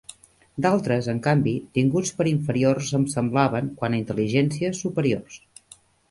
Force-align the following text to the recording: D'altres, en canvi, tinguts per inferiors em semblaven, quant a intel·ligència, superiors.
D'altres, 0.65 1.07
en 1.11 1.17
canvi, 1.25 1.51
tinguts 1.77 2.11
per 2.21 2.25
inferiors 2.31 2.89
em 2.99 3.05
semblaven, 3.15 3.67
quant 3.83 3.97
a 3.97 3.99
intel·ligència, 4.05 4.71
superiors. 4.79 5.37